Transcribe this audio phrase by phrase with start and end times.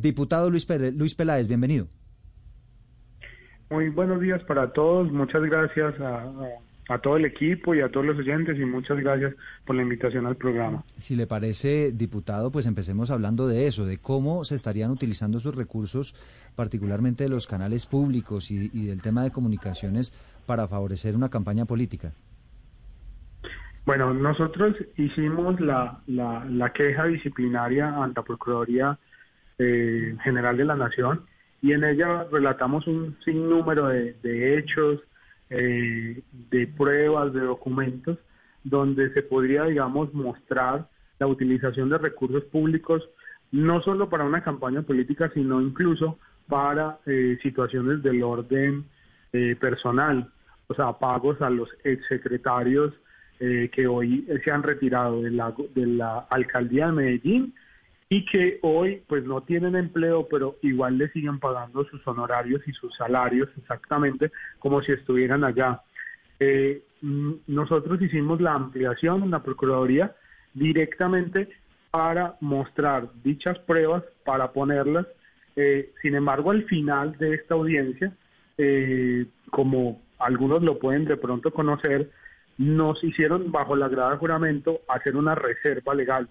[0.00, 1.86] Diputado Luis, Luis Peláez, bienvenido.
[3.70, 5.10] Muy buenos días para todos.
[5.10, 9.74] Muchas gracias a, todo el equipo y a todos los oyentes y muchas gracias por
[9.74, 10.84] la invitación al programa.
[10.98, 15.54] Si le parece, diputado, pues empecemos hablando de eso, de cómo se estarían utilizando sus
[15.54, 16.14] recursos,
[16.54, 20.12] particularmente de los canales públicos y, del tema de comunicaciones,
[20.46, 22.12] para favorecer una campaña política.
[23.84, 28.98] Bueno, nosotros hicimos la, la, queja disciplinaria ante la Procuraduría
[29.58, 31.24] eh, General de la Nación
[31.62, 35.00] y en ella relatamos un sinnúmero de, hechos,
[35.50, 38.18] eh, de pruebas, de documentos,
[38.62, 40.88] donde se podría, digamos, mostrar
[41.18, 43.08] la utilización de recursos públicos,
[43.52, 48.84] no solo para una campaña política, sino incluso para eh, situaciones del orden
[49.32, 50.30] eh, personal,
[50.68, 52.92] o sea, pagos a los exsecretarios
[53.38, 57.54] que hoy se han retirado de la, de la alcaldía de Medellín
[58.08, 62.72] y que hoy pues no tienen empleo, pero igual le siguen pagando sus honorarios y
[62.72, 65.80] sus salarios exactamente como si estuvieran allá.
[66.38, 70.14] Eh, mm, nosotros hicimos la ampliación en la Procuraduría
[70.54, 71.48] directamente
[71.90, 75.06] para mostrar dichas pruebas, para ponerlas.
[75.56, 78.12] Eh, sin embargo, al final de esta audiencia,
[78.58, 82.10] eh, como algunos lo pueden de pronto conocer,
[82.58, 86.28] nos hicieron bajo la grada de juramento hacer una reserva legal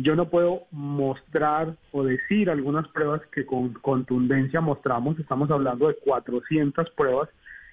[0.00, 5.96] yo no puedo mostrar o decir algunas pruebas que con contundencia mostramos, estamos hablando de
[5.96, 7.28] 400 pruebas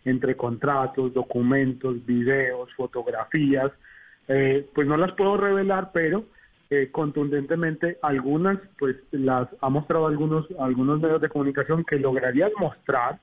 [0.06, 3.72] entre contratos, documentos, videos, fotografías,
[4.28, 6.26] eh, pues no las puedo revelar, pero
[6.72, 13.20] eh, contundentemente algunas, pues las ha mostrado algunos, algunos medios de comunicación que lograrían mostrar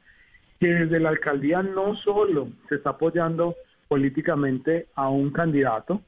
[0.60, 3.56] que desde la alcaldía no solo se está apoyando
[3.88, 6.02] políticamente a un candidato,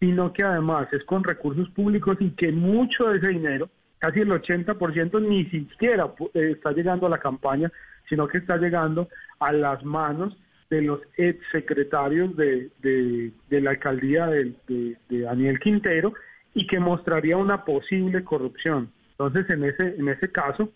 [0.00, 3.68] sino que además es con recursos públicos y que mucho de ese dinero,
[3.98, 7.70] casi el 80%, ni siquiera eh, está llegando a la campaña,
[8.08, 9.08] sino que está llegando
[9.40, 10.36] a las manos
[10.70, 16.12] de los exsecretarios de, de, la alcaldía de, de, Daniel Quintero
[16.54, 18.90] y que mostraría una posible corrupción.
[19.12, 20.70] Entonces, en ese, en ese caso,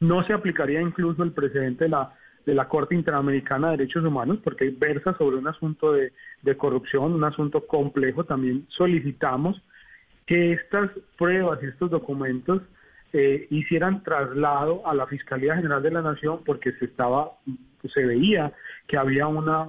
[0.00, 2.12] no se aplicaría incluso el precedente de la
[2.44, 6.12] de la Corte Interamericana de Derechos Humanos, porque versa sobre un asunto de,
[6.56, 8.24] corrupción, un asunto complejo.
[8.24, 9.62] También solicitamos
[10.26, 12.62] que estas pruebas y estos documentos
[13.12, 17.32] eh, hicieran traslado a la Fiscalía General de la Nación porque se estaba,
[17.92, 18.52] se veía
[18.86, 19.66] que había una,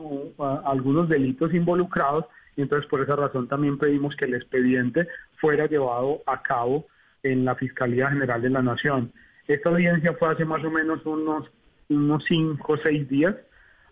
[0.65, 5.07] algunos delitos involucrados y entonces por esa razón también pedimos que el expediente
[5.37, 6.85] fuera llevado a cabo
[7.23, 9.11] en la Fiscalía General de la Nación.
[9.47, 11.49] Esta audiencia fue hace más o menos unos
[11.89, 13.35] unos cinco o seis días.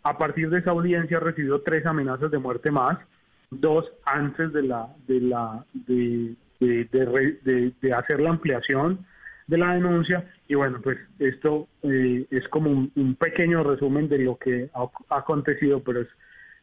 [0.04, 2.98] A partir de esa audiencia recibió tres amenazas de muerte más,
[3.52, 6.36] dos antes de la de la de,
[7.96, 9.06] hacer la ampliación
[9.48, 14.38] de la denuncia y bueno pues esto eh, es como un, pequeño resumen de lo
[14.38, 16.08] que ha, acontecido pero es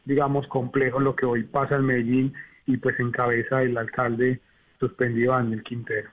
[0.05, 2.33] digamos complejo lo que hoy pasa en Medellín
[2.66, 4.41] y pues encabeza el alcalde
[4.78, 6.10] suspendido Daniel Quintero.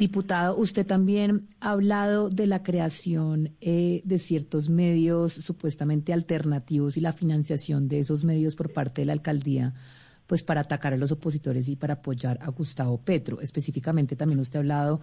[0.00, 7.02] Diputado, usted también ha hablado de la creación eh, de ciertos medios supuestamente alternativos y
[7.02, 9.74] la financiación de esos medios por parte de la alcaldía
[10.26, 13.40] pues para atacar a los opositores y para apoyar a Gustavo Petro.
[13.42, 15.00] Específicamente también usted ha hablado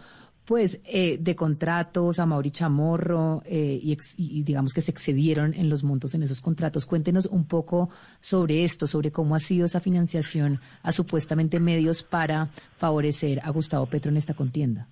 [0.48, 5.84] pues eh, de contratos a Mauri Chamorro eh, y, digamos que se excedieron en los
[5.84, 6.86] montos en esos contratos.
[6.86, 7.90] Cuéntenos un poco
[8.22, 12.48] sobre esto, sobre cómo ha sido esa financiación a supuestamente medios para
[12.78, 14.88] favorecer a Gustavo Petro en esta contienda.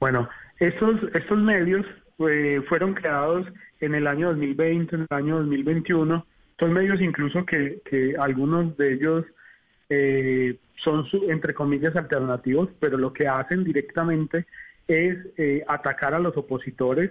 [0.00, 0.26] Bueno,
[0.58, 1.84] estos, estos medios
[2.30, 3.46] eh, fueron creados
[3.80, 6.26] en el año 2020, en el año 2021
[6.58, 9.26] son medios incluso que, que algunos de ellos
[10.82, 14.46] son, entre comillas, alternativos, pero lo que hacen directamente
[14.86, 17.10] es eh, atacar a los opositores,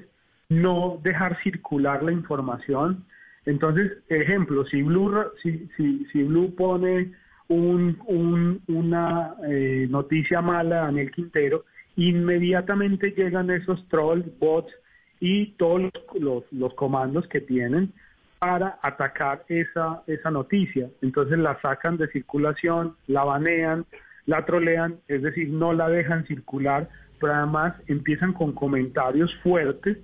[0.50, 3.06] no dejar circular la información.
[3.46, 7.14] Entonces, ejemplo, si Blue, si, si, si Blue pone
[7.50, 14.74] un, una eh, noticia mala a Daniel Quintero, inmediatamente llegan esos trolls, bots
[15.20, 17.94] y todos los, los comandos que tienen
[18.40, 20.90] para atacar esa, esa noticia.
[21.02, 23.86] Entonces la sacan de circulación, la banean,
[24.26, 26.90] la trolean, es decir, no la dejan circular,
[27.20, 29.98] pero además empiezan con comentarios fuertes,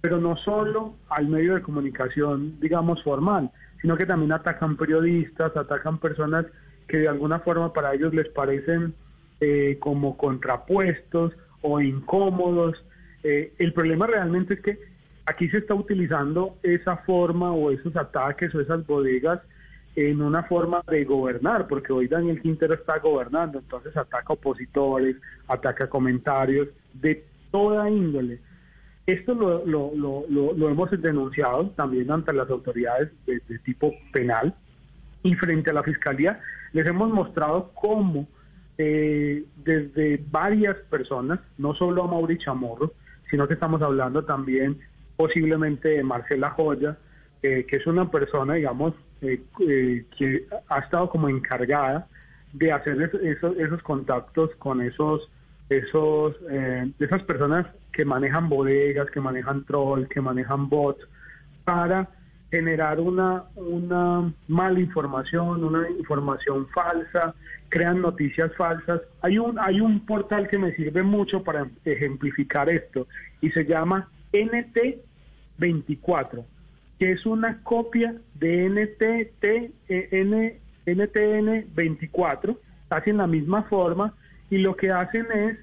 [0.00, 3.50] pero no solo al medio de comunicación, digamos, formal,
[3.80, 6.46] sino que también atacan periodistas, atacan personas
[6.88, 8.94] que de alguna forma para ellos les parecen
[9.40, 12.84] eh, como contrapuestos o incómodos.
[13.22, 14.78] Eh, el problema realmente es que
[15.26, 19.40] aquí se está utilizando esa forma o esos ataques o esas bodegas
[19.96, 25.16] en una forma de gobernar, porque hoy Daniel Quintero está gobernando, entonces ataca opositores,
[25.48, 28.38] ataca comentarios de toda índole.
[29.06, 34.54] Esto lo, lo, lo, lo hemos denunciado también ante las autoridades de, tipo penal
[35.22, 36.40] y frente a la Fiscalía
[36.72, 38.28] les hemos mostrado cómo
[38.76, 42.92] eh, desde varias personas, no solo a Mauri Chamorro,
[43.30, 44.78] sino que estamos hablando también
[45.16, 46.96] posiblemente de Marcela Joya,
[47.42, 49.42] eh, que es una persona, digamos, eh,
[50.16, 52.06] que ha estado como encargada
[52.52, 55.30] de hacer esos, esos contactos con esos,
[55.68, 56.36] esos,
[56.98, 61.06] esas personas que manejan bodegas, que manejan trolls, que manejan bots,
[61.64, 62.08] para
[62.50, 67.34] generar una, una mala información, una información falsa,
[67.68, 69.00] crean noticias falsas.
[69.22, 73.06] Hay un, hay un portal que me sirve mucho para ejemplificar esto
[73.40, 74.08] y se llama
[74.40, 76.44] NT24,
[76.98, 79.44] que es una copia de NTT,
[79.88, 82.58] N, NTN24,
[82.90, 84.14] hacen la misma forma
[84.50, 85.58] y lo que hacen es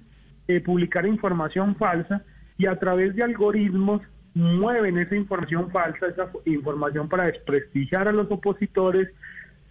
[0.48, 2.24] eh, publicar información falsa
[2.58, 4.02] y a través de algoritmos
[4.34, 9.10] mueven esa información falsa, esa información para desprestigiar a los opositores,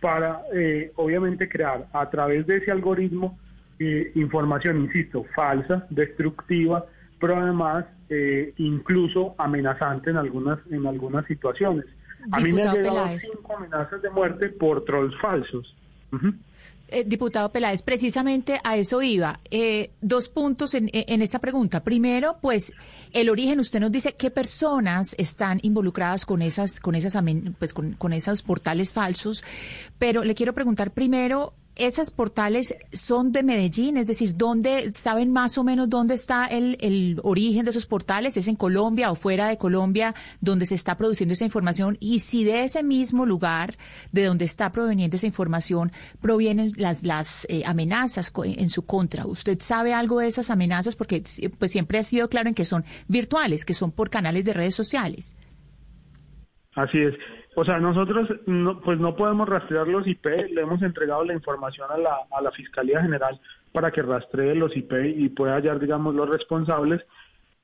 [0.01, 3.39] para eh, obviamente crear a través de ese algoritmo
[3.79, 6.87] eh, información, insisto, falsa, destructiva,
[7.21, 7.85] pero además
[8.59, 11.87] incluso amenazante en algunas, en algunas situaciones.
[12.31, 15.77] a mí me han llegado cinco amenazas de muerte por trolls falsos.
[16.89, 19.41] Eh, diputado Peláez, precisamente a eso iba.
[19.51, 21.83] Eh, dos puntos en, en, esta pregunta.
[21.83, 22.75] Primero, pues
[23.13, 27.17] el origen, usted nos dice qué personas están involucradas con esas, con esas,
[27.59, 29.43] pues con, con esos portales falsos,
[29.99, 35.57] pero le quiero preguntar primero esas portales son de Medellín, es decir, ¿dónde saben más
[35.57, 38.37] o menos dónde está el, origen de esos portales?
[38.37, 41.97] ¿Es en Colombia o fuera de Colombia donde se está produciendo esa información?
[42.01, 43.77] Y si de ese mismo lugar
[44.13, 49.27] de donde está proveniendo esa información provienen las, las eh, amenazas en su contra.
[49.27, 50.97] ¿Usted sabe algo de esas amenazas?
[50.97, 51.23] Porque
[51.59, 54.75] pues siempre ha sido claro en que son virtuales, que son por canales de redes
[54.75, 55.37] sociales.
[56.75, 57.15] Así es.
[57.55, 61.89] O sea, nosotros no, pues no podemos rastrear los IP, le hemos entregado la información
[61.91, 63.39] a la, a la Fiscalía General
[63.73, 67.05] para que rastree los IP y pueda hallar, digamos, los responsables,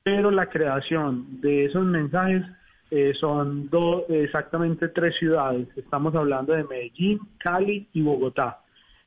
[0.03, 2.43] pero la creación de esos mensajes
[2.91, 5.67] eh, son dos, exactamente tres ciudades.
[5.75, 8.59] Estamos hablando de Medellín, Cali y Bogotá.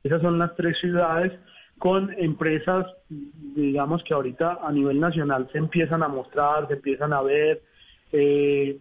[0.03, 1.33] Esas son las tres ciudades
[1.77, 7.21] con empresas, digamos que ahorita a nivel nacional se empiezan a mostrar, se empiezan a
[7.21, 7.61] ver.
[8.11, 8.77] Eh,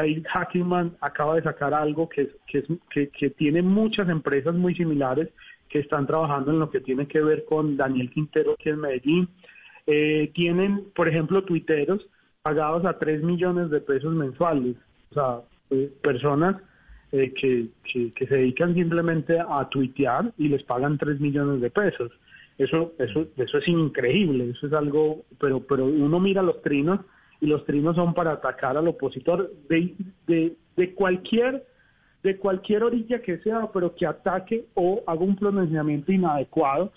[0.00, 5.28] ahí Hackingman acaba de sacar algo que, que, que, tiene muchas empresas muy similares
[5.68, 9.28] que están trabajando en lo que tiene que ver con Daniel Quintero, que es Medellín.
[9.86, 12.06] Eh, tienen, por ejemplo, tuiteros
[12.42, 14.76] pagados a 3 millones de pesos mensuales.
[15.10, 15.40] O sea,
[15.70, 16.56] eh, personas
[17.12, 22.12] eh, que, que, se dedican simplemente a tuitear y les pagan 3 millones de pesos.
[22.58, 27.00] Eso, eso, eso es increíble, eso es algo, pero, pero uno mira los trinos
[27.40, 29.94] y los trinos son para atacar al opositor de,
[30.26, 31.64] de, de cualquier
[32.22, 36.90] de cualquier orilla que sea, pero que ataque o haga un pronunciamiento inadecuado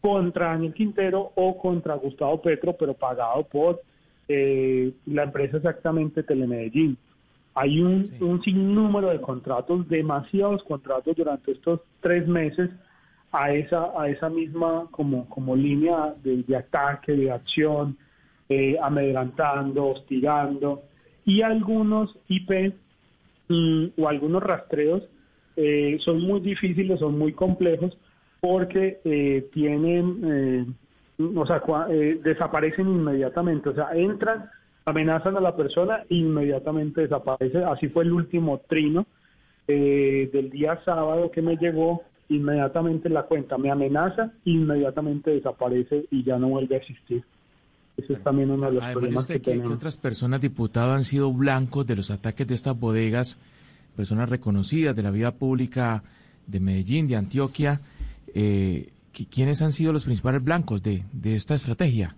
[0.00, 3.80] contra Daniel Quintero o contra Gustavo Petro, pero pagado por
[4.26, 6.96] eh, la empresa exactamente Telemedellín.
[7.54, 12.68] Hay un, un sinnúmero de contratos, demasiados contratos durante estos tres meses
[13.30, 17.96] a esa, a esa misma como, como línea de, de ataque, de acción,
[18.48, 18.76] eh,
[19.90, 20.82] hostigando,
[21.24, 22.74] y algunos IP
[23.48, 25.02] mm, o algunos rastreos
[25.56, 27.96] eh, son muy difíciles, son muy complejos,
[28.40, 30.76] porque eh, tienen,
[31.36, 31.62] o sea,
[32.22, 34.50] desaparecen inmediatamente, o sea, entran,
[34.84, 37.58] amenazan a la persona inmediatamente desaparece.
[37.64, 39.06] Así fue el último trino
[39.68, 46.36] del día sábado que me llegó, inmediatamente la cuenta me amenaza, inmediatamente desaparece y ya
[46.36, 47.22] no vuelve a existir.
[47.96, 51.86] Eso es también uno de los problemas que, que, otras personas, diputados, han sido blancos
[51.86, 53.38] de los ataques de estas bodegas,
[53.96, 56.02] personas reconocidas de la vida pública
[56.46, 57.80] de Medellín, de Antioquia.
[58.34, 58.88] Eh,
[59.30, 62.16] ¿Quiénes han sido los principales blancos de, de esta estrategia?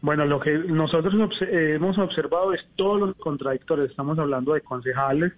[0.00, 3.90] Bueno, lo que nosotros hemos observado es todos los contradictores.
[3.90, 5.32] Estamos hablando de concejales,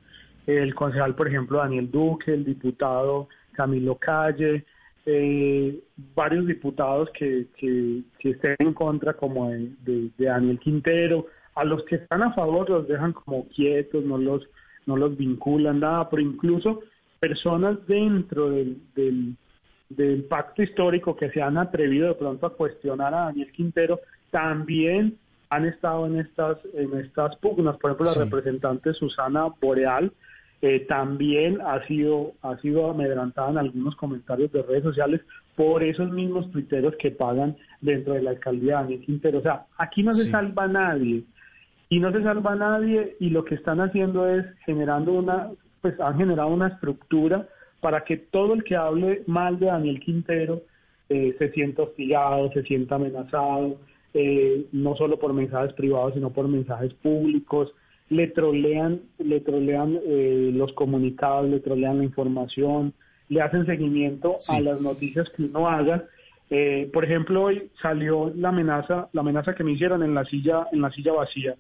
[0.47, 4.67] el concejal, por ejemplo, Daniel Duque, el diputado Camilo Calle,
[5.07, 5.81] eh,
[6.15, 12.23] varios diputados que, que, estén en contra como de, Daniel Quintero, a los que están
[12.23, 14.47] a favor los dejan como quietos, no los,
[14.87, 16.81] no los vinculan, nada, pero incluso
[17.19, 19.37] personas dentro del, del,
[19.89, 25.19] del pacto histórico que se han atrevido de pronto a cuestionar a Daniel Quintero, también
[25.51, 30.13] han estado en estas, en estas pugnas, por ejemplo, la representante Susana Boreal,
[30.63, 35.23] eh, también ha sido, ha sido amedrentada en algunos comentarios de redes sociales
[35.57, 39.39] por esos mismos tuiteros que pagan dentro de la alcaldía de Daniel Quintero.
[39.39, 41.25] O sea, aquí no se salva nadie.
[41.89, 45.51] Y no se salva nadie y lo que están haciendo es generando una,
[45.81, 47.49] pues han generado una estructura
[47.81, 50.63] para que todo el que hable mal de Daniel Quintero
[51.09, 53.79] eh, se sienta hostigado, se sienta amenazado,
[54.15, 57.75] eh, no solo por mensajes privados, sino por mensajes públicos,
[58.11, 62.93] le trolean, le trolean eh, los comunicados, le trolean la información,
[63.29, 66.05] le hacen seguimiento a las noticias que uno haga.
[66.51, 70.67] Eh, por ejemplo, hoy salió la amenaza, la amenaza que me hicieron en la silla,
[70.73, 71.55] en la silla vacía,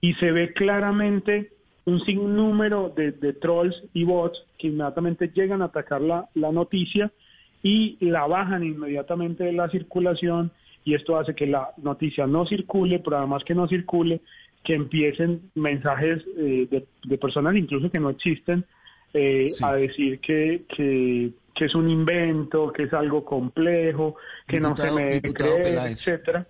[0.00, 1.50] y se ve claramente
[1.84, 7.10] un sinnúmero de, de trolls y bots que inmediatamente llegan a atacar la, la noticia
[7.62, 10.52] y la bajan inmediatamente de la circulación
[10.84, 14.20] y esto hace que la noticia no circule, pero además que no circule,
[14.64, 18.64] que empiecen mensajes eh, de, personas incluso que no existen
[19.14, 21.32] eh, a decir que, que,
[21.64, 26.46] es un invento, que es algo complejo, que no se me cree, etcétera.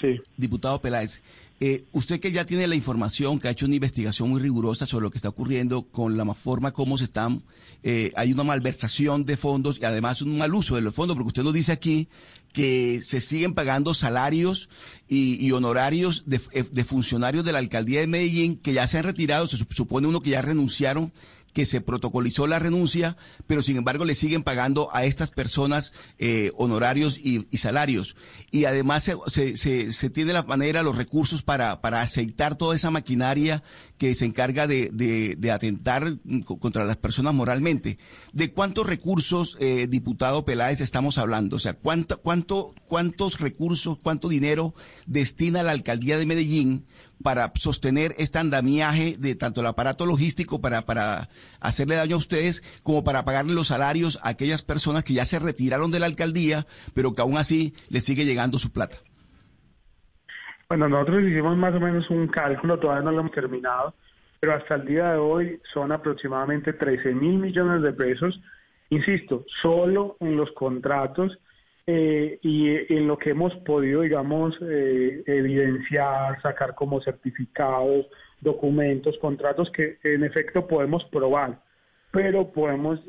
[0.00, 0.18] sí.
[0.36, 1.22] Diputado Peláez,
[1.60, 5.04] eh, usted que ya tiene la información, que ha hecho una investigación muy rigurosa sobre
[5.04, 7.42] lo que está ocurriendo con la forma como se están,
[7.82, 11.28] eh, hay una malversación de fondos y además un mal uso de los fondos, porque
[11.28, 12.08] usted nos dice aquí
[12.54, 14.70] que se siguen pagando salarios
[15.08, 19.46] y, honorarios de, de, funcionarios de la alcaldía de Medellín que ya se han retirado,
[19.48, 21.12] se supone uno que ya renunciaron
[21.54, 26.50] que se protocolizó la renuncia, pero sin embargo le siguen pagando a estas personas eh,
[26.56, 28.16] honorarios y, salarios.
[28.50, 32.90] Y además se, se, se, tiene la manera, los recursos para, para aceitar toda esa
[32.90, 33.62] maquinaria
[34.04, 34.90] que se encarga de,
[35.38, 37.98] de, atentar contra las personas moralmente.
[38.34, 41.56] ¿De cuántos recursos, eh, diputado Peláez, estamos hablando?
[41.56, 44.74] O sea, ¿cuánto, cuánto, ¿cuántos recursos, cuánto dinero
[45.06, 46.84] destina la alcaldía de Medellín
[47.22, 51.30] para sostener este andamiaje de tanto el aparato logístico para, para
[51.60, 55.38] hacerle daño a ustedes como para pagarle los salarios a aquellas personas que ya se
[55.38, 58.98] retiraron de la alcaldía, pero que aún así les sigue llegando su plata?
[60.68, 63.94] Bueno, nosotros hicimos más o menos un cálculo, todavía no lo hemos terminado,
[64.40, 68.40] pero hasta el día de hoy son aproximadamente 13 mil millones de pesos,
[68.88, 71.38] insisto, solo en los contratos
[71.86, 78.06] eh, y en lo que hemos podido, digamos, eh, evidenciar, sacar como certificados,
[78.40, 81.60] documentos, contratos que en efecto podemos probar,
[82.10, 83.00] pero podemos,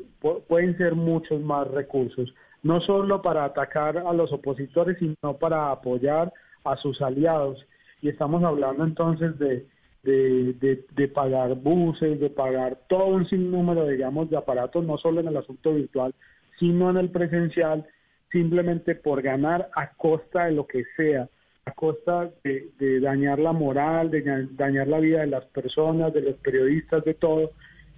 [0.46, 6.30] pueden ser muchos más recursos, no solo para atacar a los opositores, sino para apoyar
[6.66, 7.66] a sus aliados.
[8.02, 9.66] Y estamos hablando entonces de,
[10.02, 15.28] de, de, pagar buses, de pagar todo un sinnúmero, digamos, de aparatos, no solo en
[15.28, 16.14] el asunto virtual,
[16.58, 17.86] sino en el presencial,
[18.30, 21.28] simplemente por ganar a costa de lo que sea,
[21.64, 26.22] a costa de, de dañar la moral, de dañar la vida de las personas, de
[26.22, 27.50] los periodistas, de todo,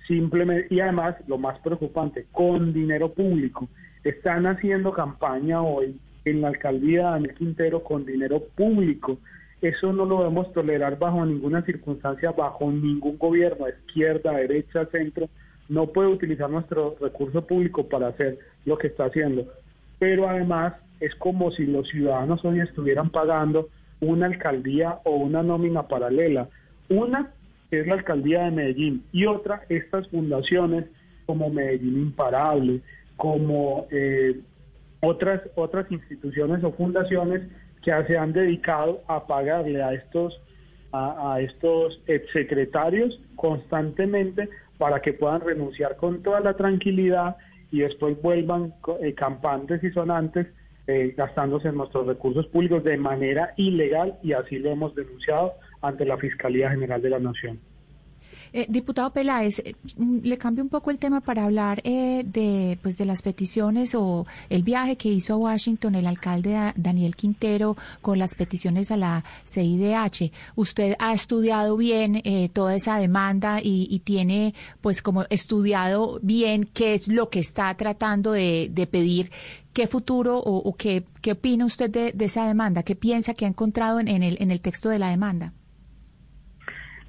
[0.07, 3.69] simplemente, y además, lo más preocupante, con dinero público.
[4.05, 9.19] Están haciendo campaña hoy en la alcaldía de Daniel Quintero con dinero público.
[9.61, 15.29] Eso no lo debemos tolerar bajo ninguna circunstancia, bajo ningún gobierno, izquierda, derecha, centro.
[15.69, 19.53] No puede utilizar nuestro recurso público para hacer lo que está haciendo.
[19.99, 23.69] Pero además es como si los ciudadanos hoy estuvieran pagando
[24.01, 26.49] una alcaldía o una nómina paralela.
[26.89, 27.33] Una
[27.71, 30.87] es la alcaldía de Medellín y otra estas fundaciones
[31.27, 32.81] como Medellín Imparable,
[33.17, 34.41] como eh,
[35.01, 37.43] otras, otras instituciones o fundaciones
[37.83, 40.41] que se han dedicado a pagarle a estos,
[40.93, 47.37] a, estos exsecretarios constantemente para que puedan renunciar con toda la tranquilidad
[47.71, 50.47] y después vuelvan eh, campantes y sonantes
[50.87, 55.53] eh, gastándose nuestros recursos públicos de manera ilegal y así lo hemos denunciado
[55.83, 57.61] ante la Fiscalía General de la Nación.
[58.53, 62.79] Eh, diputado Peláez, eh, mm, le cambio un poco el tema para hablar eh, de,
[62.83, 67.77] pues, de las peticiones o el viaje que hizo a Washington el alcalde Daniel Quintero
[68.01, 70.33] con las peticiones a la CIDH.
[70.57, 77.09] Usted ha estudiado bien toda esa demanda y, tiene, pues, como estudiado bien qué es
[77.09, 79.31] lo que está tratando de, pedir.
[79.73, 82.83] ¿Qué futuro o, qué, qué opina usted de, esa demanda?
[82.83, 85.53] ¿Qué piensa que ha encontrado en, el, en el texto de la demanda?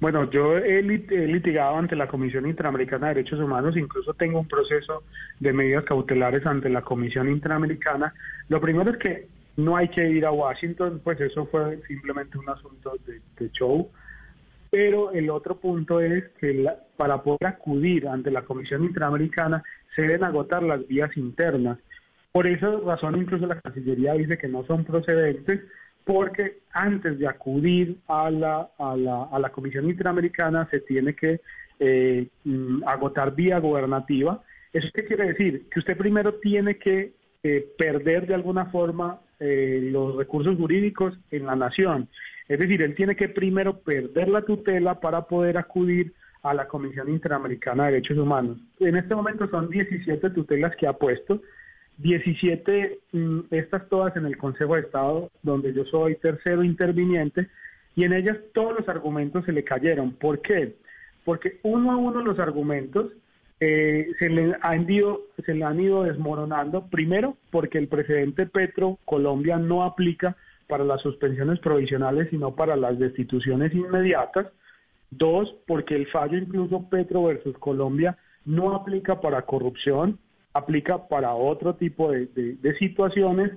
[0.00, 5.02] Bueno, yo he, litigado ante la Comisión Interamericana de Derechos Humanos, incluso tengo un proceso
[5.38, 8.14] de medidas cautelares ante la Comisión Interamericana.
[8.48, 9.28] Lo primero es que
[9.58, 13.90] no hay que ir a Washington, pues eso fue simplemente un asunto de, show.
[14.70, 16.66] Pero el otro punto es que
[16.96, 19.62] para poder acudir ante la Comisión Interamericana
[19.94, 21.78] se deben agotar las vías internas.
[22.32, 25.60] Por esa razón incluso la Cancillería dice que no son procedentes
[26.12, 31.40] porque antes de acudir a la, a la, a la Comisión Interamericana se tiene que
[31.78, 34.42] eh, mm, agotar vía gubernativa.
[34.72, 35.68] ¿Eso qué quiere decir?
[35.70, 37.12] Que usted primero tiene que
[37.44, 42.08] eh, perder de alguna forma eh, los recursos jurídicos en la nación.
[42.48, 46.12] Es decir, él tiene que primero perder la tutela para poder acudir
[46.42, 48.58] a la Comisión Interamericana de Derechos Humanos.
[48.80, 51.40] En este momento son 17 tutelas que ha puesto,
[52.02, 57.48] 17, mm, estas todas en el Consejo de Estado, donde yo soy tercero interviniente,
[57.94, 60.12] y en ellas todos los argumentos se le cayeron.
[60.12, 60.76] ¿Por qué?
[61.24, 63.12] Porque uno a uno los argumentos
[63.60, 68.98] eh, se, le han ido, se le han ido desmoronando, primero porque el presidente Petro
[69.04, 74.46] Colombia no aplica para las suspensiones provisionales, sino para las destituciones inmediatas.
[75.10, 78.16] Dos, porque el fallo incluso Petro versus Colombia
[78.46, 80.18] no aplica para corrupción,
[80.52, 83.52] aplica para otro tipo de, de situaciones.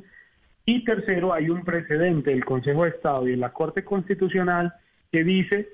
[0.65, 4.73] Y tercero, hay un precedente del Consejo de Estado y de la Corte Constitucional
[5.11, 5.69] que dice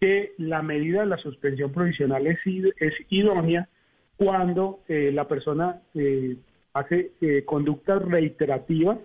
[0.00, 2.38] que la medida de la suspensión provisional es,
[2.78, 3.68] es idónea
[4.16, 6.36] cuando eh, la persona eh,
[6.72, 8.98] hace eh, conductas reiterativas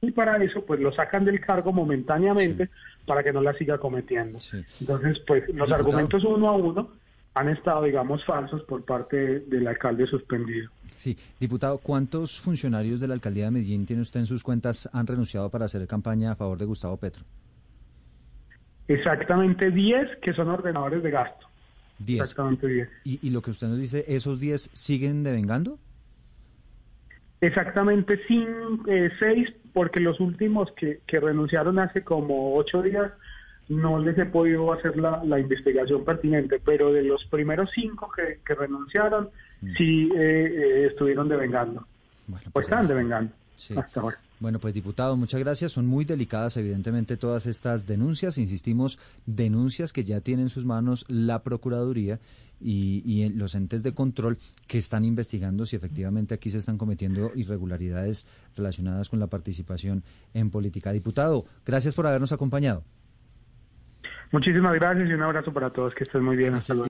[0.00, 2.68] y para eso pues lo sacan del cargo momentáneamente
[3.06, 4.38] para que no la siga cometiendo.
[4.80, 6.90] Entonces pues los argumentos uno a uno
[7.36, 10.70] han estado digamos falsos por parte del alcalde suspendido.
[10.94, 15.06] Sí, diputado, ¿cuántos funcionarios de la alcaldía de Medellín tiene usted en sus cuentas han
[15.06, 17.22] renunciado para hacer campaña a favor de Gustavo Petro?
[18.88, 21.46] Exactamente 10 que son ordenadores de gasto.
[21.98, 22.20] 10.
[22.20, 22.88] Exactamente 10.
[23.04, 25.78] ¿Y, lo que usted nos dice, esos 10 siguen devengando?
[27.42, 28.48] Exactamente 6,
[28.88, 33.12] eh, porque los últimos que, que, renunciaron hace como 8 días
[33.68, 38.40] no les he podido hacer la, la investigación pertinente, pero de los primeros 5 que,
[38.46, 39.30] que, renunciaron,
[39.60, 39.72] mm.
[39.76, 41.86] sí eh, eh, estuvieron devengando.
[42.26, 43.32] Bueno, pues, pues están devengando
[43.76, 44.18] hasta ahora.
[44.38, 45.72] Bueno, pues diputado, muchas gracias.
[45.72, 48.36] Son muy delicadas, evidentemente, todas estas denuncias.
[48.36, 52.20] Insistimos, denuncias que ya tiene en sus manos la Procuraduría
[52.60, 57.32] y, y los entes de control que están investigando si efectivamente aquí se están cometiendo
[57.34, 60.04] irregularidades relacionadas con la participación
[60.34, 60.92] en política.
[60.92, 62.84] Diputado, gracias por habernos acompañado.
[64.36, 65.94] Muchísimas gracias y un abrazo para todos.
[65.94, 66.52] Que estén muy bien.
[66.52, 66.84] Hasta luego.